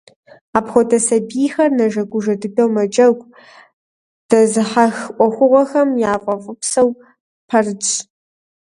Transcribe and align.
Апхуэдэ 0.57 0.97
сабийхэр 1.07 1.69
нэжэгужэ 1.77 2.33
дыдэу 2.41 2.69
мэджэгу, 2.75 3.31
дэзыхьэх 4.29 4.95
Ӏуэхугъуэхэм 5.15 5.89
яфӀэфӀыпсу 6.11 6.89
пэрытщ. 7.47 7.89